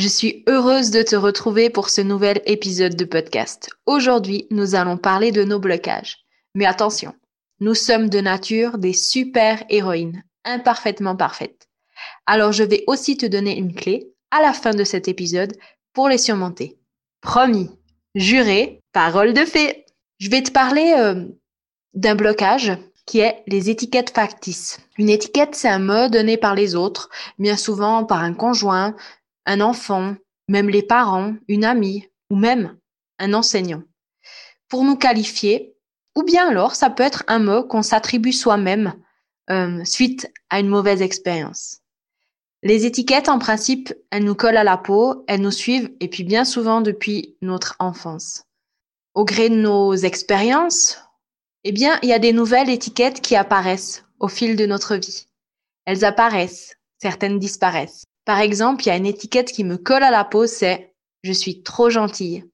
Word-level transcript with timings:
Je 0.00 0.08
suis 0.08 0.44
heureuse 0.48 0.90
de 0.90 1.02
te 1.02 1.14
retrouver 1.14 1.68
pour 1.68 1.90
ce 1.90 2.00
nouvel 2.00 2.40
épisode 2.46 2.96
de 2.96 3.04
podcast. 3.04 3.68
Aujourd'hui, 3.84 4.46
nous 4.50 4.74
allons 4.74 4.96
parler 4.96 5.30
de 5.30 5.44
nos 5.44 5.58
blocages. 5.58 6.24
Mais 6.54 6.64
attention, 6.64 7.12
nous 7.60 7.74
sommes 7.74 8.08
de 8.08 8.20
nature 8.20 8.78
des 8.78 8.94
super 8.94 9.62
héroïnes, 9.68 10.24
imparfaitement 10.46 11.16
parfaites. 11.16 11.68
Alors 12.24 12.52
je 12.52 12.64
vais 12.64 12.82
aussi 12.86 13.18
te 13.18 13.26
donner 13.26 13.58
une 13.58 13.74
clé 13.74 14.10
à 14.30 14.40
la 14.40 14.54
fin 14.54 14.70
de 14.70 14.84
cet 14.84 15.06
épisode 15.06 15.52
pour 15.92 16.08
les 16.08 16.16
surmonter. 16.16 16.78
Promis, 17.20 17.68
juré, 18.14 18.80
parole 18.94 19.34
de 19.34 19.44
fée. 19.44 19.84
Je 20.18 20.30
vais 20.30 20.42
te 20.42 20.50
parler 20.50 20.94
euh, 20.96 21.26
d'un 21.92 22.14
blocage 22.14 22.72
qui 23.04 23.18
est 23.18 23.42
les 23.48 23.68
étiquettes 23.68 24.14
factices. 24.14 24.78
Une 24.96 25.10
étiquette, 25.10 25.54
c'est 25.54 25.68
un 25.68 25.78
mot 25.78 26.08
donné 26.08 26.38
par 26.38 26.54
les 26.54 26.74
autres, 26.74 27.10
bien 27.38 27.58
souvent 27.58 28.04
par 28.04 28.22
un 28.22 28.32
conjoint, 28.32 28.94
un 29.50 29.60
enfant, 29.60 30.14
même 30.46 30.68
les 30.68 30.84
parents, 30.84 31.34
une 31.48 31.64
amie 31.64 32.06
ou 32.30 32.36
même 32.36 32.78
un 33.18 33.34
enseignant. 33.34 33.82
Pour 34.68 34.84
nous 34.84 34.94
qualifier, 34.94 35.74
ou 36.14 36.22
bien 36.22 36.48
alors 36.48 36.76
ça 36.76 36.88
peut 36.88 37.02
être 37.02 37.24
un 37.26 37.40
mot 37.40 37.64
qu'on 37.64 37.82
s'attribue 37.82 38.32
soi-même 38.32 38.94
euh, 39.50 39.84
suite 39.84 40.32
à 40.50 40.60
une 40.60 40.68
mauvaise 40.68 41.02
expérience. 41.02 41.80
Les 42.62 42.86
étiquettes, 42.86 43.28
en 43.28 43.40
principe, 43.40 43.92
elles 44.10 44.22
nous 44.22 44.36
collent 44.36 44.56
à 44.56 44.62
la 44.62 44.76
peau, 44.76 45.24
elles 45.26 45.40
nous 45.40 45.50
suivent, 45.50 45.90
et 45.98 46.06
puis 46.06 46.22
bien 46.22 46.44
souvent 46.44 46.80
depuis 46.80 47.36
notre 47.42 47.74
enfance. 47.80 48.44
Au 49.14 49.24
gré 49.24 49.48
de 49.48 49.56
nos 49.56 49.94
expériences, 49.94 51.02
eh 51.64 51.72
bien, 51.72 51.98
il 52.02 52.08
y 52.08 52.12
a 52.12 52.20
des 52.20 52.32
nouvelles 52.32 52.70
étiquettes 52.70 53.20
qui 53.20 53.34
apparaissent 53.34 54.04
au 54.20 54.28
fil 54.28 54.54
de 54.54 54.66
notre 54.66 54.94
vie. 54.94 55.26
Elles 55.86 56.04
apparaissent, 56.04 56.76
certaines 56.98 57.40
disparaissent. 57.40 58.04
Par 58.30 58.38
exemple, 58.38 58.84
il 58.84 58.86
y 58.86 58.90
a 58.92 58.96
une 58.96 59.06
étiquette 59.06 59.50
qui 59.50 59.64
me 59.64 59.76
colle 59.76 60.04
à 60.04 60.12
la 60.12 60.22
peau, 60.22 60.46
c'est 60.46 60.94
je 61.24 61.32
suis 61.32 61.64
trop 61.64 61.90
gentille, 61.90 62.44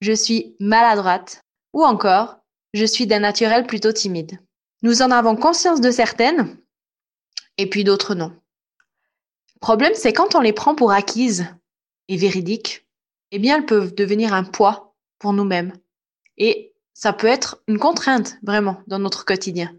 je 0.00 0.12
suis 0.12 0.56
maladroite, 0.60 1.42
ou 1.74 1.84
encore 1.84 2.38
je 2.72 2.86
suis 2.86 3.06
d'un 3.06 3.18
naturel 3.18 3.66
plutôt 3.66 3.92
timide. 3.92 4.40
Nous 4.80 5.02
en 5.02 5.10
avons 5.10 5.36
conscience 5.36 5.82
de 5.82 5.90
certaines, 5.90 6.56
et 7.58 7.68
puis 7.68 7.84
d'autres 7.84 8.14
non. 8.14 8.28
Le 8.28 9.60
problème, 9.60 9.92
c'est 9.94 10.14
quand 10.14 10.34
on 10.34 10.40
les 10.40 10.54
prend 10.54 10.74
pour 10.74 10.90
acquises 10.90 11.44
et 12.08 12.16
véridiques, 12.16 12.88
eh 13.30 13.38
bien, 13.38 13.58
elles 13.58 13.66
peuvent 13.66 13.94
devenir 13.94 14.32
un 14.32 14.44
poids 14.44 14.96
pour 15.18 15.34
nous-mêmes. 15.34 15.74
Et 16.38 16.74
ça 16.94 17.12
peut 17.12 17.26
être 17.26 17.62
une 17.68 17.78
contrainte, 17.78 18.38
vraiment, 18.42 18.80
dans 18.86 19.00
notre 19.00 19.26
quotidien. 19.26 19.76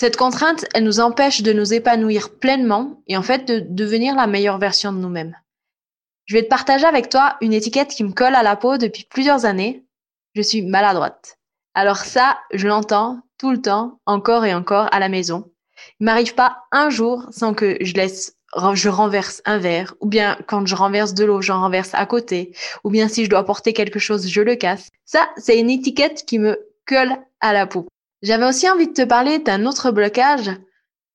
Cette 0.00 0.16
contrainte, 0.16 0.64
elle 0.74 0.84
nous 0.84 1.00
empêche 1.00 1.42
de 1.42 1.52
nous 1.52 1.74
épanouir 1.74 2.30
pleinement 2.38 3.02
et 3.08 3.16
en 3.16 3.22
fait 3.24 3.44
de 3.48 3.58
devenir 3.58 4.14
la 4.14 4.28
meilleure 4.28 4.58
version 4.58 4.92
de 4.92 4.98
nous-mêmes. 4.98 5.36
Je 6.26 6.36
vais 6.36 6.44
te 6.44 6.48
partager 6.48 6.84
avec 6.84 7.08
toi 7.08 7.36
une 7.40 7.52
étiquette 7.52 7.88
qui 7.88 8.04
me 8.04 8.12
colle 8.12 8.36
à 8.36 8.44
la 8.44 8.54
peau 8.54 8.76
depuis 8.76 9.08
plusieurs 9.10 9.44
années. 9.44 9.84
Je 10.36 10.42
suis 10.42 10.62
maladroite. 10.62 11.36
Alors 11.74 11.96
ça, 11.96 12.38
je 12.52 12.68
l'entends 12.68 13.22
tout 13.38 13.50
le 13.50 13.60
temps, 13.60 13.98
encore 14.06 14.44
et 14.44 14.54
encore 14.54 14.86
à 14.92 15.00
la 15.00 15.08
maison. 15.08 15.50
Il 15.98 16.04
m'arrive 16.04 16.36
pas 16.36 16.58
un 16.70 16.90
jour 16.90 17.26
sans 17.32 17.52
que 17.52 17.76
je 17.80 17.94
laisse 17.94 18.36
je 18.74 18.88
renverse 18.88 19.42
un 19.46 19.58
verre, 19.58 19.96
ou 20.00 20.06
bien 20.06 20.38
quand 20.46 20.64
je 20.64 20.76
renverse 20.76 21.12
de 21.12 21.24
l'eau, 21.24 21.42
j'en 21.42 21.60
renverse 21.60 21.90
à 21.94 22.06
côté, 22.06 22.54
ou 22.84 22.90
bien 22.90 23.08
si 23.08 23.24
je 23.24 23.30
dois 23.30 23.44
porter 23.44 23.72
quelque 23.72 23.98
chose, 23.98 24.28
je 24.28 24.42
le 24.42 24.54
casse. 24.54 24.90
Ça, 25.04 25.28
c'est 25.38 25.58
une 25.58 25.70
étiquette 25.70 26.24
qui 26.24 26.38
me 26.38 26.56
colle 26.86 27.16
à 27.40 27.52
la 27.52 27.66
peau. 27.66 27.88
J'avais 28.22 28.46
aussi 28.46 28.68
envie 28.68 28.88
de 28.88 28.92
te 28.92 29.04
parler 29.04 29.38
d'un 29.38 29.64
autre 29.66 29.90
blocage 29.90 30.50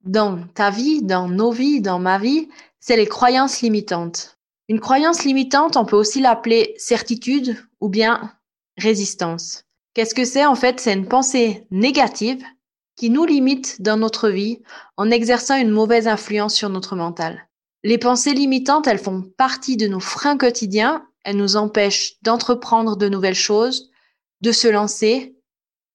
dans 0.03 0.43
ta 0.53 0.69
vie, 0.69 1.01
dans 1.01 1.27
nos 1.27 1.51
vies, 1.51 1.81
dans 1.81 1.99
ma 1.99 2.17
vie, 2.17 2.49
c'est 2.79 2.97
les 2.97 3.07
croyances 3.07 3.61
limitantes. 3.61 4.37
Une 4.69 4.79
croyance 4.79 5.23
limitante, 5.23 5.77
on 5.77 5.85
peut 5.85 5.95
aussi 5.95 6.21
l'appeler 6.21 6.73
certitude 6.77 7.57
ou 7.81 7.89
bien 7.89 8.33
résistance. 8.77 9.65
Qu'est-ce 9.93 10.15
que 10.15 10.25
c'est 10.25 10.45
en 10.45 10.55
fait? 10.55 10.79
C'est 10.79 10.93
une 10.93 11.07
pensée 11.07 11.67
négative 11.71 12.43
qui 12.95 13.09
nous 13.09 13.25
limite 13.25 13.81
dans 13.81 13.97
notre 13.97 14.29
vie 14.29 14.61
en 14.97 15.11
exerçant 15.11 15.57
une 15.57 15.69
mauvaise 15.69 16.07
influence 16.07 16.55
sur 16.55 16.69
notre 16.69 16.95
mental. 16.95 17.47
Les 17.83 17.97
pensées 17.97 18.33
limitantes, 18.33 18.87
elles 18.87 18.99
font 18.99 19.23
partie 19.37 19.77
de 19.77 19.87
nos 19.87 19.99
freins 19.99 20.37
quotidiens, 20.37 21.05
elles 21.23 21.37
nous 21.37 21.57
empêchent 21.57 22.15
d'entreprendre 22.21 22.95
de 22.95 23.09
nouvelles 23.09 23.35
choses, 23.35 23.91
de 24.41 24.51
se 24.51 24.67
lancer 24.67 25.35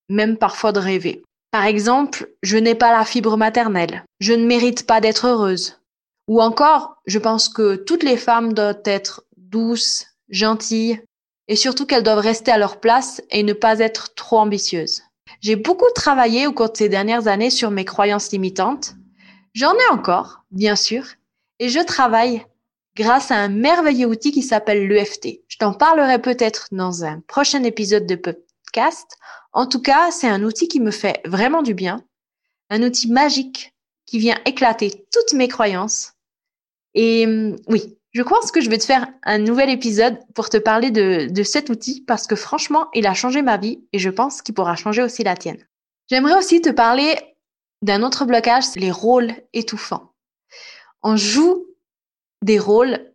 même 0.08 0.36
parfois 0.36 0.72
de 0.72 0.80
rêver. 0.80 1.22
Par 1.50 1.64
exemple, 1.64 2.28
je 2.42 2.58
n'ai 2.58 2.74
pas 2.74 2.92
la 2.92 3.04
fibre 3.04 3.36
maternelle, 3.36 4.04
je 4.20 4.32
ne 4.32 4.46
mérite 4.46 4.86
pas 4.86 5.00
d'être 5.00 5.26
heureuse. 5.26 5.80
Ou 6.26 6.42
encore, 6.42 6.96
je 7.06 7.18
pense 7.18 7.48
que 7.48 7.76
toutes 7.76 8.02
les 8.02 8.18
femmes 8.18 8.52
doivent 8.52 8.82
être 8.84 9.24
douces, 9.36 10.06
gentilles, 10.28 11.00
et 11.48 11.56
surtout 11.56 11.86
qu'elles 11.86 12.02
doivent 12.02 12.18
rester 12.18 12.50
à 12.50 12.58
leur 12.58 12.80
place 12.80 13.22
et 13.30 13.42
ne 13.42 13.54
pas 13.54 13.78
être 13.78 14.14
trop 14.14 14.38
ambitieuses. 14.38 15.02
J'ai 15.40 15.56
beaucoup 15.56 15.90
travaillé 15.94 16.46
au 16.46 16.52
cours 16.52 16.70
de 16.70 16.76
ces 16.76 16.88
dernières 16.88 17.28
années 17.28 17.50
sur 17.50 17.70
mes 17.70 17.84
croyances 17.84 18.30
limitantes. 18.30 18.94
J'en 19.54 19.72
ai 19.72 19.92
encore, 19.92 20.44
bien 20.50 20.76
sûr, 20.76 21.04
et 21.58 21.70
je 21.70 21.80
travaille 21.80 22.44
grâce 22.96 23.30
à 23.30 23.36
un 23.36 23.48
merveilleux 23.48 24.06
outil 24.06 24.32
qui 24.32 24.42
s'appelle 24.42 24.86
l'EFT. 24.86 25.40
Je 25.48 25.56
t'en 25.56 25.72
parlerai 25.72 26.20
peut-être 26.20 26.68
dans 26.72 27.04
un 27.04 27.20
prochain 27.20 27.62
épisode 27.62 28.06
de 28.06 28.16
en 29.52 29.66
tout 29.66 29.80
cas, 29.80 30.10
c'est 30.10 30.28
un 30.28 30.42
outil 30.42 30.68
qui 30.68 30.80
me 30.80 30.90
fait 30.90 31.20
vraiment 31.24 31.62
du 31.62 31.74
bien, 31.74 32.04
un 32.70 32.82
outil 32.82 33.10
magique 33.10 33.74
qui 34.06 34.18
vient 34.18 34.38
éclater 34.46 35.06
toutes 35.12 35.34
mes 35.34 35.48
croyances. 35.48 36.14
Et 36.94 37.26
hum, 37.26 37.56
oui, 37.68 37.98
je 38.12 38.22
pense 38.22 38.50
que 38.50 38.60
je 38.60 38.70
vais 38.70 38.78
te 38.78 38.84
faire 38.84 39.06
un 39.22 39.38
nouvel 39.38 39.70
épisode 39.70 40.18
pour 40.34 40.48
te 40.48 40.56
parler 40.56 40.90
de, 40.90 41.28
de 41.30 41.42
cet 41.42 41.70
outil 41.70 42.02
parce 42.06 42.26
que 42.26 42.36
franchement, 42.36 42.88
il 42.94 43.06
a 43.06 43.14
changé 43.14 43.42
ma 43.42 43.56
vie 43.56 43.84
et 43.92 43.98
je 43.98 44.10
pense 44.10 44.42
qu'il 44.42 44.54
pourra 44.54 44.76
changer 44.76 45.02
aussi 45.02 45.24
la 45.24 45.36
tienne. 45.36 45.64
J'aimerais 46.08 46.38
aussi 46.38 46.62
te 46.62 46.70
parler 46.70 47.16
d'un 47.82 48.02
autre 48.02 48.24
blocage, 48.24 48.64
c'est 48.64 48.80
les 48.80 48.90
rôles 48.90 49.34
étouffants. 49.52 50.12
On 51.02 51.16
joue 51.16 51.66
des 52.42 52.58
rôles 52.58 53.12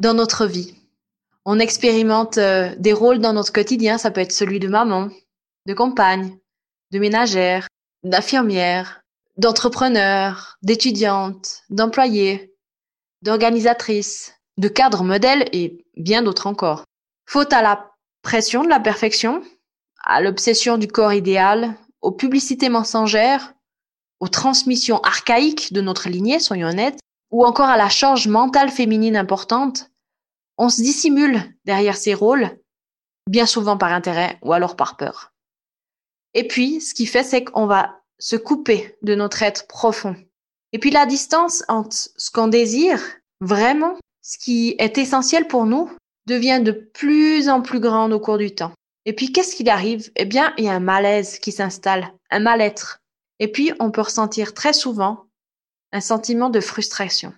dans 0.00 0.14
notre 0.14 0.46
vie. 0.46 0.74
On 1.48 1.60
expérimente 1.60 2.38
euh, 2.38 2.74
des 2.76 2.92
rôles 2.92 3.20
dans 3.20 3.32
notre 3.32 3.52
quotidien, 3.52 3.98
ça 3.98 4.10
peut 4.10 4.20
être 4.20 4.32
celui 4.32 4.58
de 4.58 4.66
maman, 4.66 5.10
de 5.66 5.74
compagne, 5.74 6.36
de 6.90 6.98
ménagère, 6.98 7.68
d'infirmière, 8.02 9.02
d'entrepreneur, 9.36 10.56
d'étudiante, 10.62 11.62
d'employée, 11.70 12.52
d'organisatrice, 13.22 14.34
de 14.58 14.66
cadre 14.66 15.04
modèle 15.04 15.48
et 15.52 15.86
bien 15.96 16.22
d'autres 16.22 16.48
encore. 16.48 16.82
Faute 17.26 17.52
à 17.52 17.62
la 17.62 17.92
pression 18.22 18.64
de 18.64 18.68
la 18.68 18.80
perfection, 18.80 19.40
à 20.02 20.20
l'obsession 20.20 20.78
du 20.78 20.88
corps 20.88 21.12
idéal, 21.12 21.76
aux 22.02 22.12
publicités 22.12 22.70
mensongères, 22.70 23.54
aux 24.18 24.28
transmissions 24.28 24.98
archaïques 25.02 25.72
de 25.72 25.80
notre 25.80 26.08
lignée, 26.08 26.40
soyons 26.40 26.68
honnêtes, 26.68 26.98
ou 27.30 27.46
encore 27.46 27.68
à 27.68 27.76
la 27.76 27.88
charge 27.88 28.26
mentale 28.26 28.70
féminine 28.70 29.16
importante, 29.16 29.90
on 30.58 30.68
se 30.68 30.82
dissimule 30.82 31.40
derrière 31.64 31.96
ces 31.96 32.14
rôles, 32.14 32.58
bien 33.28 33.46
souvent 33.46 33.76
par 33.76 33.92
intérêt 33.92 34.38
ou 34.42 34.52
alors 34.52 34.76
par 34.76 34.96
peur. 34.96 35.32
Et 36.34 36.46
puis, 36.46 36.80
ce 36.80 36.94
qui 36.94 37.06
fait, 37.06 37.22
c'est 37.22 37.44
qu'on 37.44 37.66
va 37.66 38.00
se 38.18 38.36
couper 38.36 38.96
de 39.02 39.14
notre 39.14 39.42
être 39.42 39.66
profond. 39.66 40.16
Et 40.72 40.78
puis, 40.78 40.90
la 40.90 41.06
distance 41.06 41.62
entre 41.68 41.94
ce 41.94 42.30
qu'on 42.30 42.48
désire, 42.48 43.00
vraiment, 43.40 43.96
ce 44.22 44.38
qui 44.38 44.74
est 44.78 44.98
essentiel 44.98 45.46
pour 45.46 45.66
nous, 45.66 45.90
devient 46.26 46.60
de 46.62 46.72
plus 46.72 47.48
en 47.48 47.62
plus 47.62 47.80
grande 47.80 48.12
au 48.12 48.20
cours 48.20 48.38
du 48.38 48.54
temps. 48.54 48.72
Et 49.04 49.12
puis, 49.14 49.32
qu'est-ce 49.32 49.54
qui 49.54 49.68
arrive? 49.68 50.10
Eh 50.16 50.24
bien, 50.24 50.52
il 50.58 50.64
y 50.64 50.68
a 50.68 50.74
un 50.74 50.80
malaise 50.80 51.38
qui 51.38 51.52
s'installe, 51.52 52.12
un 52.30 52.40
mal-être. 52.40 52.98
Et 53.38 53.50
puis, 53.50 53.72
on 53.78 53.90
peut 53.90 54.00
ressentir 54.00 54.52
très 54.54 54.72
souvent 54.72 55.24
un 55.92 56.00
sentiment 56.00 56.50
de 56.50 56.60
frustration. 56.60 57.32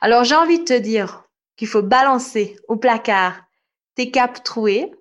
Alors, 0.00 0.24
j'ai 0.24 0.34
envie 0.34 0.58
de 0.58 0.64
te 0.64 0.78
dire 0.78 1.21
qu'il 1.56 1.68
faut 1.68 1.82
balancer 1.82 2.56
au 2.68 2.76
placard 2.76 3.42
tes 3.94 4.10
capes 4.10 4.42
trouées, 4.42 4.92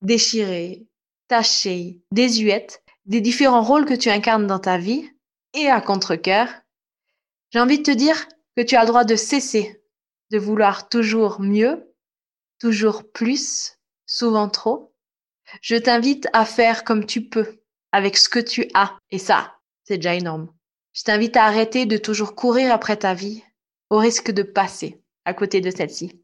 déchirées, 0.00 0.86
tachée, 1.28 2.00
désuète, 2.10 2.82
des 3.06 3.20
différents 3.20 3.62
rôles 3.62 3.86
que 3.86 3.94
tu 3.94 4.10
incarnes 4.10 4.46
dans 4.46 4.58
ta 4.58 4.78
vie, 4.78 5.08
et 5.54 5.68
à 5.68 5.80
contre-cœur, 5.80 6.48
j'ai 7.50 7.60
envie 7.60 7.78
de 7.78 7.82
te 7.82 7.90
dire 7.90 8.26
que 8.56 8.62
tu 8.62 8.76
as 8.76 8.82
le 8.82 8.88
droit 8.88 9.04
de 9.04 9.16
cesser 9.16 9.82
de 10.32 10.38
vouloir 10.38 10.88
toujours 10.88 11.40
mieux, 11.40 11.94
toujours 12.58 13.10
plus, 13.12 13.78
souvent 14.06 14.48
trop. 14.48 14.94
Je 15.60 15.76
t'invite 15.76 16.26
à 16.32 16.46
faire 16.46 16.84
comme 16.84 17.04
tu 17.04 17.28
peux, 17.28 17.60
avec 17.92 18.16
ce 18.16 18.30
que 18.30 18.38
tu 18.38 18.66
as. 18.72 18.96
Et 19.10 19.18
ça, 19.18 19.58
c'est 19.84 19.98
déjà 19.98 20.14
énorme. 20.14 20.50
Je 20.94 21.02
t'invite 21.02 21.36
à 21.36 21.44
arrêter 21.44 21.84
de 21.84 21.98
toujours 21.98 22.34
courir 22.34 22.72
après 22.72 22.96
ta 22.96 23.12
vie, 23.12 23.44
au 23.90 23.98
risque 23.98 24.30
de 24.30 24.42
passer 24.42 25.01
à 25.24 25.34
côté 25.34 25.60
de 25.60 25.70
celle-ci. 25.70 26.20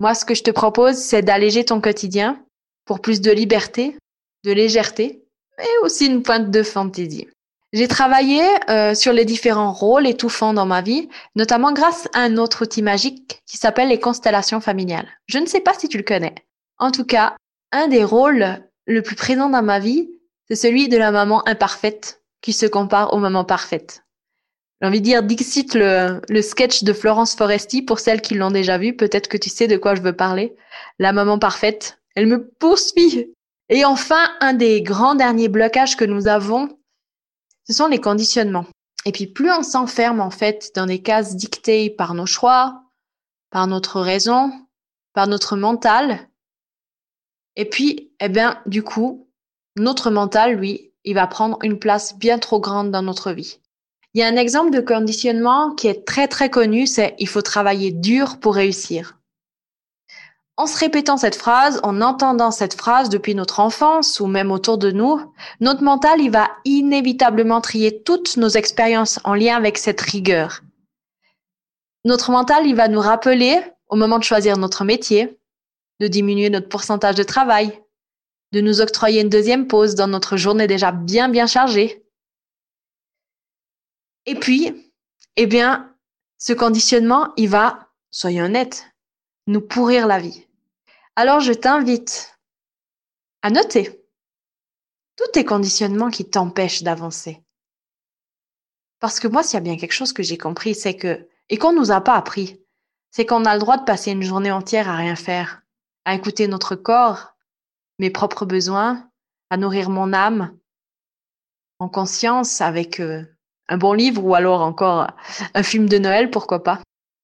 Moi, 0.00 0.14
ce 0.14 0.24
que 0.24 0.34
je 0.34 0.42
te 0.42 0.50
propose, 0.50 0.96
c'est 0.96 1.22
d'alléger 1.22 1.64
ton 1.64 1.80
quotidien 1.80 2.44
pour 2.84 3.00
plus 3.00 3.20
de 3.20 3.30
liberté, 3.30 3.96
de 4.44 4.52
légèreté 4.52 5.24
et 5.58 5.84
aussi 5.84 6.06
une 6.06 6.22
pointe 6.22 6.50
de 6.50 6.62
fantaisie. 6.62 7.28
J'ai 7.72 7.88
travaillé 7.88 8.42
euh, 8.68 8.94
sur 8.94 9.12
les 9.12 9.24
différents 9.24 9.72
rôles 9.72 10.06
étouffants 10.06 10.52
dans 10.52 10.66
ma 10.66 10.82
vie, 10.82 11.08
notamment 11.36 11.72
grâce 11.72 12.06
à 12.12 12.20
un 12.20 12.36
autre 12.36 12.64
outil 12.64 12.82
magique 12.82 13.40
qui 13.46 13.56
s'appelle 13.56 13.88
les 13.88 14.00
constellations 14.00 14.60
familiales. 14.60 15.08
Je 15.26 15.38
ne 15.38 15.46
sais 15.46 15.60
pas 15.60 15.72
si 15.72 15.88
tu 15.88 15.96
le 15.96 16.02
connais. 16.02 16.34
En 16.78 16.90
tout 16.90 17.04
cas, 17.04 17.34
un 17.70 17.88
des 17.88 18.04
rôles 18.04 18.62
le 18.86 19.02
plus 19.02 19.16
présent 19.16 19.48
dans 19.48 19.62
ma 19.62 19.78
vie, 19.78 20.10
c'est 20.48 20.56
celui 20.56 20.88
de 20.88 20.98
la 20.98 21.12
maman 21.12 21.46
imparfaite 21.48 22.22
qui 22.42 22.52
se 22.52 22.66
compare 22.66 23.14
aux 23.14 23.18
mamans 23.18 23.44
parfaites. 23.44 24.02
J'ai 24.82 24.88
envie 24.88 25.00
de 25.00 25.04
dire 25.04 25.22
Dixit 25.22 25.74
le, 25.74 26.20
le 26.28 26.42
sketch 26.42 26.82
de 26.82 26.92
Florence 26.92 27.36
Foresti 27.36 27.82
pour 27.82 28.00
celles 28.00 28.20
qui 28.20 28.34
l'ont 28.34 28.50
déjà 28.50 28.78
vu. 28.78 28.96
Peut-être 28.96 29.28
que 29.28 29.36
tu 29.36 29.48
sais 29.48 29.68
de 29.68 29.76
quoi 29.76 29.94
je 29.94 30.02
veux 30.02 30.16
parler. 30.16 30.56
La 30.98 31.12
maman 31.12 31.38
parfaite, 31.38 32.00
elle 32.16 32.26
me 32.26 32.48
poursuit. 32.48 33.32
Et 33.68 33.84
enfin, 33.84 34.28
un 34.40 34.52
des 34.52 34.82
grands 34.82 35.14
derniers 35.14 35.48
blocages 35.48 35.96
que 35.96 36.04
nous 36.04 36.26
avons, 36.28 36.76
ce 37.66 37.72
sont 37.72 37.86
les 37.86 38.00
conditionnements. 38.00 38.66
Et 39.06 39.12
puis 39.12 39.26
plus 39.26 39.50
on 39.50 39.62
s'enferme 39.62 40.20
en 40.20 40.30
fait 40.30 40.72
dans 40.74 40.86
des 40.86 41.00
cases 41.00 41.36
dictées 41.36 41.88
par 41.88 42.14
nos 42.14 42.26
choix, 42.26 42.82
par 43.50 43.66
notre 43.68 44.00
raison, 44.00 44.52
par 45.14 45.28
notre 45.28 45.56
mental, 45.56 46.28
et 47.56 47.64
puis, 47.66 48.12
eh 48.20 48.28
bien, 48.28 48.60
du 48.66 48.82
coup, 48.82 49.28
notre 49.76 50.10
mental, 50.10 50.54
lui, 50.54 50.92
il 51.04 51.14
va 51.14 51.26
prendre 51.26 51.58
une 51.62 51.78
place 51.78 52.16
bien 52.16 52.38
trop 52.38 52.60
grande 52.60 52.90
dans 52.90 53.02
notre 53.02 53.32
vie. 53.32 53.60
Il 54.14 54.20
y 54.20 54.22
a 54.22 54.28
un 54.28 54.36
exemple 54.36 54.70
de 54.70 54.80
conditionnement 54.80 55.74
qui 55.74 55.88
est 55.88 56.06
très 56.06 56.28
très 56.28 56.50
connu, 56.50 56.86
c'est 56.86 57.14
il 57.18 57.28
faut 57.28 57.40
travailler 57.40 57.92
dur 57.92 58.38
pour 58.40 58.54
réussir. 58.54 59.18
En 60.58 60.66
se 60.66 60.78
répétant 60.78 61.16
cette 61.16 61.34
phrase, 61.34 61.80
en 61.82 62.02
entendant 62.02 62.50
cette 62.50 62.74
phrase 62.74 63.08
depuis 63.08 63.34
notre 63.34 63.58
enfance 63.58 64.20
ou 64.20 64.26
même 64.26 64.50
autour 64.50 64.76
de 64.76 64.90
nous, 64.90 65.18
notre 65.60 65.82
mental, 65.82 66.20
il 66.20 66.30
va 66.30 66.50
inévitablement 66.66 67.62
trier 67.62 68.02
toutes 68.02 68.36
nos 68.36 68.50
expériences 68.50 69.18
en 69.24 69.34
lien 69.34 69.56
avec 69.56 69.78
cette 69.78 70.00
rigueur. 70.02 70.60
Notre 72.04 72.32
mental, 72.32 72.66
il 72.66 72.74
va 72.74 72.88
nous 72.88 73.00
rappeler, 73.00 73.60
au 73.88 73.96
moment 73.96 74.18
de 74.18 74.24
choisir 74.24 74.58
notre 74.58 74.84
métier, 74.84 75.38
de 76.00 76.06
diminuer 76.06 76.50
notre 76.50 76.68
pourcentage 76.68 77.14
de 77.14 77.22
travail, 77.22 77.80
de 78.52 78.60
nous 78.60 78.82
octroyer 78.82 79.22
une 79.22 79.30
deuxième 79.30 79.66
pause 79.66 79.94
dans 79.94 80.08
notre 80.08 80.36
journée 80.36 80.66
déjà 80.66 80.92
bien 80.92 81.30
bien 81.30 81.46
chargée. 81.46 82.01
Et 84.26 84.34
puis, 84.34 84.92
eh 85.36 85.46
bien, 85.46 85.94
ce 86.38 86.52
conditionnement, 86.52 87.32
il 87.36 87.48
va, 87.48 87.88
soyons 88.10 88.44
honnêtes, 88.44 88.86
nous 89.46 89.60
pourrir 89.60 90.06
la 90.06 90.18
vie. 90.18 90.46
Alors 91.16 91.40
je 91.40 91.52
t'invite 91.52 92.38
à 93.42 93.50
noter 93.50 94.02
tous 95.16 95.30
tes 95.32 95.44
conditionnements 95.44 96.10
qui 96.10 96.28
t'empêchent 96.28 96.82
d'avancer. 96.82 97.42
Parce 99.00 99.20
que 99.20 99.28
moi, 99.28 99.42
s'il 99.42 99.54
y 99.54 99.56
a 99.58 99.60
bien 99.60 99.76
quelque 99.76 99.92
chose 99.92 100.12
que 100.12 100.22
j'ai 100.22 100.38
compris, 100.38 100.74
c'est 100.74 100.96
que, 100.96 101.28
et 101.48 101.58
qu'on 101.58 101.72
nous 101.72 101.90
a 101.90 102.00
pas 102.00 102.14
appris, 102.14 102.60
c'est 103.10 103.26
qu'on 103.26 103.44
a 103.44 103.54
le 103.54 103.60
droit 103.60 103.76
de 103.76 103.84
passer 103.84 104.12
une 104.12 104.22
journée 104.22 104.52
entière 104.52 104.88
à 104.88 104.96
rien 104.96 105.16
faire, 105.16 105.62
à 106.04 106.14
écouter 106.14 106.48
notre 106.48 106.76
corps, 106.76 107.34
mes 107.98 108.10
propres 108.10 108.46
besoins, 108.46 109.10
à 109.50 109.56
nourrir 109.56 109.90
mon 109.90 110.12
âme, 110.12 110.56
en 111.78 111.88
conscience 111.88 112.60
avec 112.60 113.00
euh, 113.00 113.24
un 113.72 113.78
bon 113.78 113.94
livre 113.94 114.22
ou 114.22 114.34
alors 114.34 114.60
encore 114.60 115.06
un 115.54 115.62
film 115.62 115.88
de 115.88 115.96
Noël, 115.96 116.30
pourquoi 116.30 116.62
pas. 116.62 116.82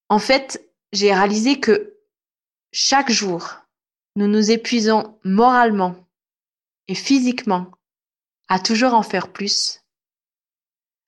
En 0.08 0.18
fait, 0.18 0.66
j'ai 0.92 1.12
réalisé 1.12 1.60
que 1.60 1.98
chaque 2.72 3.10
jour, 3.10 3.58
nous 4.16 4.28
nous 4.28 4.50
épuisons 4.50 5.18
moralement 5.24 5.94
et 6.88 6.94
physiquement 6.94 7.66
à 8.48 8.58
toujours 8.58 8.94
en 8.94 9.02
faire 9.02 9.30
plus, 9.30 9.84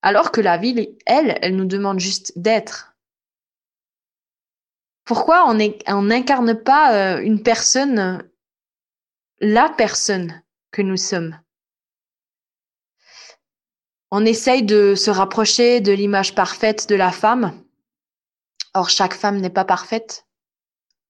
alors 0.03 0.31
que 0.31 0.43
la 0.43 0.59
vie, 0.59 0.99
elle, 1.07 1.39
elle 1.41 1.57
nous 1.57 1.65
demande 1.65 2.01
juste 2.01 2.39
d'être. 2.39 2.95
Pourquoi 5.05 5.49
on 5.49 6.03
n'incarne 6.03 6.55
pas 6.55 6.95
euh, 6.95 7.23
une 7.23 7.43
personne, 7.43 8.31
la 9.41 9.71
personne 9.71 10.43
que 10.71 10.83
nous 10.83 10.99
sommes? 10.99 11.41
On 14.11 14.25
essaye 14.25 14.63
de 14.63 14.95
se 14.95 15.11
rapprocher 15.11 15.81
de 15.81 15.93
l'image 15.93 16.35
parfaite 16.35 16.89
de 16.89 16.97
la 16.97 17.13
femme. 17.13 17.63
Or, 18.75 18.91
chaque 18.91 19.15
femme 19.15 19.41
n'est 19.41 19.51
pas 19.51 19.65
parfaite. 19.65 20.27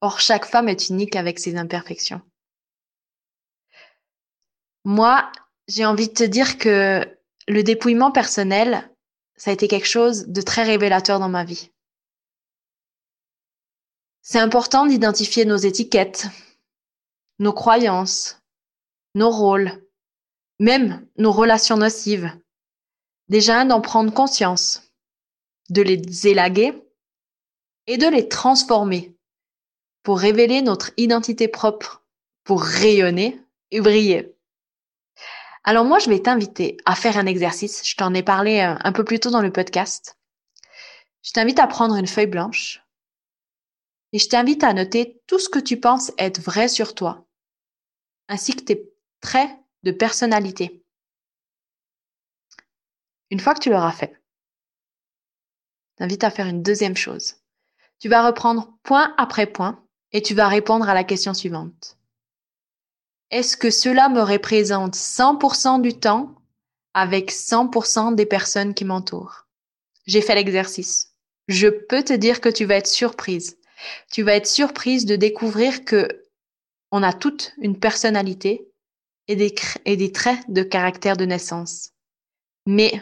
Or, 0.00 0.20
chaque 0.20 0.44
femme 0.44 0.68
est 0.68 0.88
unique 0.88 1.16
avec 1.16 1.38
ses 1.38 1.56
imperfections. 1.56 2.20
Moi, 4.84 5.30
j'ai 5.68 5.84
envie 5.84 6.08
de 6.08 6.14
te 6.14 6.24
dire 6.24 6.58
que 6.58 7.06
le 7.48 7.62
dépouillement 7.62 8.12
personnel, 8.12 8.90
ça 9.36 9.50
a 9.50 9.54
été 9.54 9.68
quelque 9.68 9.88
chose 9.88 10.26
de 10.26 10.42
très 10.42 10.62
révélateur 10.62 11.18
dans 11.18 11.28
ma 11.28 11.44
vie. 11.44 11.70
C'est 14.22 14.38
important 14.38 14.86
d'identifier 14.86 15.44
nos 15.44 15.56
étiquettes, 15.56 16.26
nos 17.38 17.52
croyances, 17.52 18.40
nos 19.14 19.30
rôles, 19.30 19.86
même 20.58 21.06
nos 21.16 21.32
relations 21.32 21.76
nocives. 21.76 22.30
Déjà 23.30 23.64
d'en 23.64 23.80
prendre 23.80 24.12
conscience, 24.12 24.92
de 25.68 25.82
les 25.82 26.26
élaguer 26.26 26.74
et 27.86 27.96
de 27.96 28.08
les 28.08 28.28
transformer 28.28 29.16
pour 30.02 30.18
révéler 30.18 30.62
notre 30.62 30.90
identité 30.96 31.46
propre, 31.46 32.04
pour 32.42 32.60
rayonner 32.60 33.40
et 33.70 33.80
briller. 33.80 34.34
Alors 35.62 35.84
moi, 35.84 36.00
je 36.00 36.10
vais 36.10 36.18
t'inviter 36.18 36.76
à 36.86 36.96
faire 36.96 37.18
un 37.18 37.26
exercice. 37.26 37.86
Je 37.86 37.94
t'en 37.94 38.14
ai 38.14 38.24
parlé 38.24 38.62
euh, 38.62 38.74
un 38.80 38.90
peu 38.90 39.04
plus 39.04 39.20
tôt 39.20 39.30
dans 39.30 39.42
le 39.42 39.52
podcast. 39.52 40.18
Je 41.22 41.30
t'invite 41.30 41.60
à 41.60 41.68
prendre 41.68 41.94
une 41.94 42.08
feuille 42.08 42.26
blanche 42.26 42.82
et 44.12 44.18
je 44.18 44.28
t'invite 44.28 44.64
à 44.64 44.72
noter 44.72 45.22
tout 45.28 45.38
ce 45.38 45.48
que 45.48 45.60
tu 45.60 45.78
penses 45.78 46.10
être 46.18 46.40
vrai 46.40 46.66
sur 46.66 46.96
toi, 46.96 47.28
ainsi 48.26 48.56
que 48.56 48.64
tes 48.64 48.90
traits 49.20 49.50
de 49.84 49.92
personnalité. 49.92 50.79
Une 53.30 53.40
fois 53.40 53.54
que 53.54 53.60
tu 53.60 53.70
l'auras 53.70 53.92
fait, 53.92 54.20
t'invite 55.96 56.24
à 56.24 56.30
faire 56.30 56.46
une 56.46 56.62
deuxième 56.62 56.96
chose. 56.96 57.36
Tu 57.98 58.08
vas 58.08 58.26
reprendre 58.26 58.76
point 58.82 59.14
après 59.18 59.46
point 59.46 59.84
et 60.12 60.22
tu 60.22 60.34
vas 60.34 60.48
répondre 60.48 60.88
à 60.88 60.94
la 60.94 61.04
question 61.04 61.34
suivante. 61.34 61.96
Est-ce 63.30 63.56
que 63.56 63.70
cela 63.70 64.08
me 64.08 64.22
représente 64.22 64.96
100% 64.96 65.80
du 65.80 65.94
temps 65.98 66.34
avec 66.94 67.30
100% 67.30 68.16
des 68.16 68.26
personnes 68.26 68.74
qui 68.74 68.84
m'entourent? 68.84 69.46
J'ai 70.06 70.22
fait 70.22 70.34
l'exercice. 70.34 71.14
Je 71.46 71.68
peux 71.68 72.02
te 72.02 72.12
dire 72.12 72.40
que 72.40 72.48
tu 72.48 72.64
vas 72.64 72.76
être 72.76 72.88
surprise. 72.88 73.58
Tu 74.10 74.22
vas 74.22 74.34
être 74.34 74.48
surprise 74.48 75.06
de 75.06 75.14
découvrir 75.14 75.84
que 75.84 76.24
on 76.90 77.04
a 77.04 77.12
toute 77.12 77.52
une 77.58 77.78
personnalité 77.78 78.68
et 79.28 79.36
des, 79.36 79.54
et 79.84 79.96
des 79.96 80.10
traits 80.10 80.40
de 80.48 80.64
caractère 80.64 81.16
de 81.16 81.24
naissance. 81.24 81.90
Mais 82.66 83.00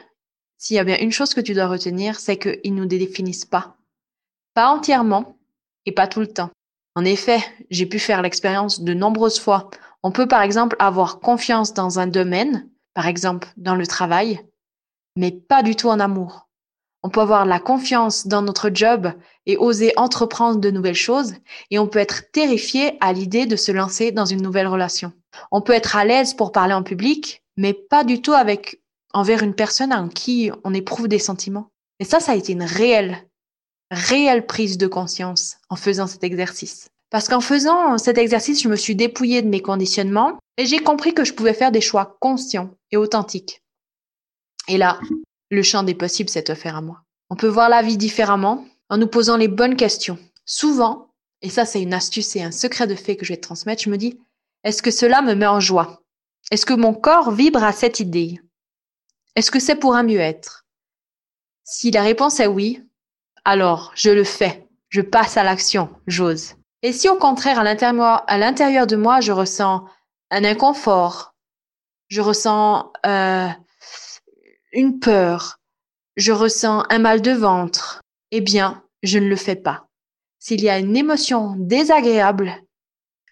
s'il 0.58 0.76
y 0.76 0.80
a 0.80 0.84
bien 0.84 0.98
une 0.98 1.12
chose 1.12 1.34
que 1.34 1.40
tu 1.40 1.54
dois 1.54 1.68
retenir, 1.68 2.18
c'est 2.18 2.36
qu'ils 2.36 2.74
ne 2.74 2.80
nous 2.80 2.86
définissent 2.86 3.44
pas. 3.44 3.76
Pas 4.54 4.68
entièrement 4.68 5.38
et 5.86 5.92
pas 5.92 6.08
tout 6.08 6.20
le 6.20 6.26
temps. 6.26 6.50
En 6.96 7.04
effet, 7.04 7.38
j'ai 7.70 7.86
pu 7.86 8.00
faire 8.00 8.22
l'expérience 8.22 8.80
de 8.80 8.92
nombreuses 8.92 9.38
fois. 9.38 9.70
On 10.02 10.10
peut 10.10 10.26
par 10.26 10.42
exemple 10.42 10.76
avoir 10.80 11.20
confiance 11.20 11.74
dans 11.74 12.00
un 12.00 12.08
domaine, 12.08 12.68
par 12.92 13.06
exemple 13.06 13.48
dans 13.56 13.76
le 13.76 13.86
travail, 13.86 14.40
mais 15.16 15.30
pas 15.30 15.62
du 15.62 15.76
tout 15.76 15.88
en 15.88 16.00
amour. 16.00 16.48
On 17.04 17.10
peut 17.10 17.20
avoir 17.20 17.46
la 17.46 17.60
confiance 17.60 18.26
dans 18.26 18.42
notre 18.42 18.70
job 18.74 19.12
et 19.46 19.56
oser 19.56 19.92
entreprendre 19.96 20.60
de 20.60 20.70
nouvelles 20.72 20.94
choses, 20.94 21.34
et 21.70 21.78
on 21.78 21.86
peut 21.86 22.00
être 22.00 22.32
terrifié 22.32 22.98
à 23.00 23.12
l'idée 23.12 23.46
de 23.46 23.54
se 23.54 23.70
lancer 23.70 24.10
dans 24.10 24.24
une 24.24 24.42
nouvelle 24.42 24.66
relation. 24.66 25.12
On 25.52 25.62
peut 25.62 25.74
être 25.74 25.94
à 25.94 26.04
l'aise 26.04 26.34
pour 26.34 26.50
parler 26.50 26.74
en 26.74 26.82
public, 26.82 27.44
mais 27.56 27.72
pas 27.72 28.02
du 28.02 28.20
tout 28.20 28.32
avec 28.32 28.82
envers 29.12 29.42
une 29.42 29.54
personne 29.54 29.92
en 29.92 30.08
qui 30.08 30.50
on 30.64 30.74
éprouve 30.74 31.08
des 31.08 31.18
sentiments. 31.18 31.70
Et 32.00 32.04
ça, 32.04 32.20
ça 32.20 32.32
a 32.32 32.36
été 32.36 32.52
une 32.52 32.62
réelle 32.62 33.28
réelle 33.90 34.46
prise 34.46 34.78
de 34.78 34.86
conscience 34.86 35.56
en 35.70 35.76
faisant 35.76 36.06
cet 36.06 36.24
exercice. 36.24 36.90
Parce 37.10 37.28
qu'en 37.28 37.40
faisant 37.40 37.96
cet 37.96 38.18
exercice, 38.18 38.62
je 38.62 38.68
me 38.68 38.76
suis 38.76 38.94
dépouillée 38.94 39.40
de 39.42 39.48
mes 39.48 39.62
conditionnements 39.62 40.38
et 40.58 40.66
j'ai 40.66 40.78
compris 40.78 41.14
que 41.14 41.24
je 41.24 41.32
pouvais 41.32 41.54
faire 41.54 41.72
des 41.72 41.80
choix 41.80 42.18
conscients 42.20 42.70
et 42.90 42.96
authentiques. 42.96 43.62
Et 44.68 44.76
là, 44.76 45.00
le 45.50 45.62
champ 45.62 45.82
des 45.82 45.94
possibles 45.94 46.28
s'est 46.28 46.50
offert 46.50 46.76
à 46.76 46.82
moi. 46.82 47.02
On 47.30 47.36
peut 47.36 47.48
voir 47.48 47.70
la 47.70 47.82
vie 47.82 47.96
différemment 47.96 48.66
en 48.90 48.98
nous 48.98 49.06
posant 49.06 49.36
les 49.36 49.48
bonnes 49.48 49.76
questions. 49.76 50.18
Souvent, 50.44 51.10
et 51.40 51.48
ça 51.48 51.64
c'est 51.64 51.80
une 51.80 51.94
astuce 51.94 52.36
et 52.36 52.42
un 52.42 52.52
secret 52.52 52.86
de 52.86 52.94
fait 52.94 53.16
que 53.16 53.24
je 53.24 53.32
vais 53.32 53.36
te 53.38 53.46
transmettre, 53.46 53.82
je 53.82 53.90
me 53.90 53.96
dis, 53.96 54.18
est-ce 54.64 54.82
que 54.82 54.90
cela 54.90 55.22
me 55.22 55.34
met 55.34 55.46
en 55.46 55.60
joie? 55.60 56.02
Est-ce 56.50 56.66
que 56.66 56.74
mon 56.74 56.92
corps 56.92 57.30
vibre 57.30 57.62
à 57.62 57.72
cette 57.72 58.00
idée? 58.00 58.40
Est-ce 59.38 59.52
que 59.52 59.60
c'est 59.60 59.76
pour 59.76 59.94
un 59.94 60.02
mieux-être? 60.02 60.66
Si 61.62 61.92
la 61.92 62.02
réponse 62.02 62.40
est 62.40 62.48
oui, 62.48 62.82
alors 63.44 63.92
je 63.94 64.10
le 64.10 64.24
fais, 64.24 64.66
je 64.88 65.00
passe 65.00 65.36
à 65.36 65.44
l'action, 65.44 65.90
j'ose. 66.08 66.56
Et 66.82 66.92
si 66.92 67.08
au 67.08 67.18
contraire, 67.18 67.60
à 67.60 67.62
l'intérieur 68.38 68.88
de 68.88 68.96
moi, 68.96 69.20
je 69.20 69.30
ressens 69.30 69.84
un 70.32 70.42
inconfort, 70.42 71.36
je 72.08 72.20
ressens 72.20 72.92
euh, 73.06 73.46
une 74.72 74.98
peur, 74.98 75.60
je 76.16 76.32
ressens 76.32 76.82
un 76.90 76.98
mal 76.98 77.22
de 77.22 77.30
ventre, 77.30 78.02
eh 78.32 78.40
bien, 78.40 78.82
je 79.04 79.20
ne 79.20 79.28
le 79.28 79.36
fais 79.36 79.54
pas. 79.54 79.86
S'il 80.40 80.62
y 80.62 80.68
a 80.68 80.80
une 80.80 80.96
émotion 80.96 81.54
désagréable 81.56 82.56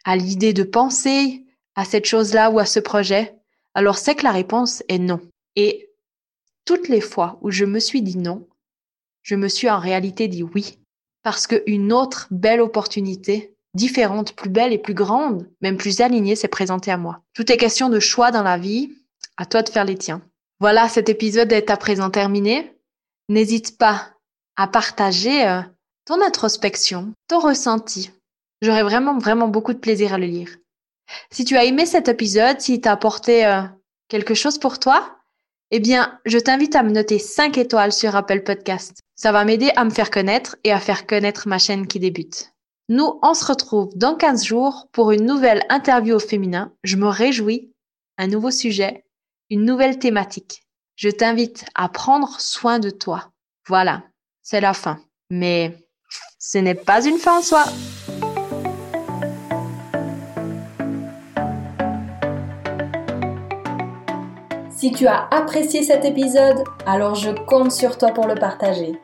à 0.04 0.14
l'idée 0.14 0.52
de 0.52 0.62
penser 0.62 1.44
à 1.74 1.84
cette 1.84 2.06
chose-là 2.06 2.50
ou 2.50 2.60
à 2.60 2.64
ce 2.64 2.78
projet, 2.78 3.34
alors 3.74 3.98
c'est 3.98 4.14
que 4.14 4.22
la 4.22 4.30
réponse 4.30 4.84
est 4.88 5.00
non. 5.00 5.20
Et 5.56 5.86
toutes 6.66 6.88
les 6.88 7.00
fois 7.00 7.38
où 7.40 7.50
je 7.50 7.64
me 7.64 7.78
suis 7.78 8.02
dit 8.02 8.18
non, 8.18 8.46
je 9.22 9.34
me 9.34 9.48
suis 9.48 9.70
en 9.70 9.78
réalité 9.78 10.28
dit 10.28 10.42
oui. 10.42 10.78
Parce 11.22 11.46
qu'une 11.46 11.92
autre 11.92 12.28
belle 12.30 12.60
opportunité, 12.60 13.56
différente, 13.74 14.34
plus 14.34 14.50
belle 14.50 14.72
et 14.72 14.78
plus 14.78 14.94
grande, 14.94 15.48
même 15.60 15.76
plus 15.76 16.00
alignée, 16.00 16.36
s'est 16.36 16.46
présentée 16.46 16.90
à 16.90 16.96
moi. 16.96 17.22
Tout 17.34 17.50
est 17.50 17.56
question 17.56 17.88
de 17.88 17.98
choix 17.98 18.30
dans 18.30 18.42
la 18.42 18.58
vie, 18.58 18.92
à 19.36 19.46
toi 19.46 19.62
de 19.62 19.68
faire 19.68 19.84
les 19.84 19.96
tiens. 19.96 20.22
Voilà, 20.60 20.88
cet 20.88 21.08
épisode 21.08 21.52
est 21.52 21.70
à 21.70 21.76
présent 21.76 22.10
terminé. 22.10 22.76
N'hésite 23.28 23.78
pas 23.78 24.10
à 24.56 24.68
partager 24.68 25.46
euh, 25.46 25.60
ton 26.04 26.22
introspection, 26.22 27.12
ton 27.28 27.40
ressenti. 27.40 28.10
J'aurais 28.62 28.84
vraiment, 28.84 29.18
vraiment 29.18 29.48
beaucoup 29.48 29.72
de 29.72 29.78
plaisir 29.78 30.14
à 30.14 30.18
le 30.18 30.26
lire. 30.26 30.56
Si 31.30 31.44
tu 31.44 31.56
as 31.56 31.64
aimé 31.64 31.86
cet 31.86 32.08
épisode, 32.08 32.60
s'il 32.60 32.80
t'a 32.80 32.92
apporté 32.92 33.44
euh, 33.44 33.62
quelque 34.08 34.34
chose 34.34 34.58
pour 34.58 34.78
toi, 34.78 35.15
eh 35.70 35.80
bien, 35.80 36.18
je 36.24 36.38
t'invite 36.38 36.76
à 36.76 36.82
me 36.82 36.90
noter 36.90 37.18
5 37.18 37.58
étoiles 37.58 37.92
sur 37.92 38.14
Apple 38.14 38.42
Podcast. 38.42 39.00
Ça 39.16 39.32
va 39.32 39.44
m'aider 39.44 39.70
à 39.76 39.84
me 39.84 39.90
faire 39.90 40.10
connaître 40.10 40.56
et 40.62 40.72
à 40.72 40.78
faire 40.78 41.06
connaître 41.06 41.48
ma 41.48 41.58
chaîne 41.58 41.86
qui 41.86 41.98
débute. 41.98 42.52
Nous, 42.88 43.18
on 43.22 43.34
se 43.34 43.44
retrouve 43.44 43.90
dans 43.96 44.14
15 44.14 44.44
jours 44.44 44.86
pour 44.92 45.10
une 45.10 45.26
nouvelle 45.26 45.64
interview 45.68 46.14
au 46.14 46.20
féminin. 46.20 46.72
Je 46.84 46.96
me 46.96 47.08
réjouis. 47.08 47.72
Un 48.18 48.28
nouveau 48.28 48.50
sujet, 48.50 49.04
une 49.50 49.64
nouvelle 49.64 49.98
thématique. 49.98 50.62
Je 50.94 51.10
t'invite 51.10 51.66
à 51.74 51.88
prendre 51.88 52.40
soin 52.40 52.78
de 52.78 52.90
toi. 52.90 53.32
Voilà, 53.66 54.04
c'est 54.42 54.60
la 54.60 54.72
fin. 54.72 55.00
Mais 55.30 55.76
ce 56.38 56.58
n'est 56.58 56.74
pas 56.74 57.04
une 57.04 57.18
fin 57.18 57.38
en 57.38 57.42
soi. 57.42 57.64
Si 64.86 64.92
tu 64.92 65.08
as 65.08 65.26
apprécié 65.32 65.82
cet 65.82 66.04
épisode, 66.04 66.62
alors 66.86 67.16
je 67.16 67.30
compte 67.32 67.72
sur 67.72 67.98
toi 67.98 68.10
pour 68.10 68.28
le 68.28 68.36
partager. 68.36 69.00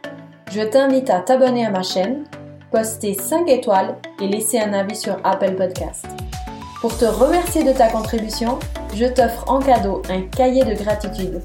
Je 0.52 0.60
t'invite 0.60 1.10
à 1.10 1.18
t'abonner 1.18 1.66
à 1.66 1.70
ma 1.70 1.82
chaîne, 1.82 2.22
poster 2.70 3.14
5 3.14 3.48
étoiles 3.48 3.96
et 4.20 4.28
laisser 4.28 4.60
un 4.60 4.74
avis 4.74 4.94
sur 4.94 5.16
Apple 5.24 5.56
Podcast. 5.56 6.06
Pour 6.80 6.96
te 6.96 7.04
remercier 7.04 7.64
de 7.64 7.72
ta 7.72 7.88
contribution, 7.88 8.60
je 8.94 9.06
t'offre 9.06 9.50
en 9.50 9.58
cadeau 9.58 10.02
un 10.08 10.20
cahier 10.20 10.64
de 10.64 10.80
gratitude. 10.80 11.42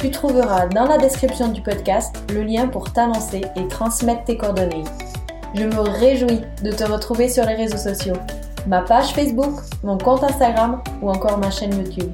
Tu 0.00 0.10
trouveras 0.10 0.66
dans 0.66 0.86
la 0.86 0.98
description 0.98 1.46
du 1.46 1.62
podcast 1.62 2.16
le 2.34 2.42
lien 2.42 2.66
pour 2.66 2.92
t'annoncer 2.92 3.42
et 3.54 3.68
transmettre 3.68 4.24
tes 4.24 4.36
coordonnées. 4.36 4.82
Je 5.54 5.62
me 5.62 5.78
réjouis 5.78 6.40
de 6.64 6.72
te 6.72 6.82
retrouver 6.82 7.28
sur 7.28 7.44
les 7.44 7.54
réseaux 7.54 7.76
sociaux, 7.76 8.16
ma 8.66 8.82
page 8.82 9.12
Facebook, 9.12 9.54
mon 9.84 9.98
compte 9.98 10.24
Instagram 10.24 10.82
ou 11.00 11.10
encore 11.10 11.38
ma 11.38 11.52
chaîne 11.52 11.78
YouTube. 11.78 12.12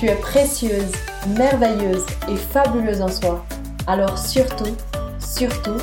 Tu 0.00 0.06
es 0.06 0.14
précieuse, 0.14 0.92
merveilleuse 1.36 2.06
et 2.30 2.36
fabuleuse 2.36 3.02
en 3.02 3.08
soi. 3.08 3.44
Alors 3.86 4.16
surtout, 4.16 4.74
surtout, 5.18 5.76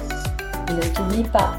ne 0.73 0.81
t'oublie 0.95 1.29
pas. 1.29 1.53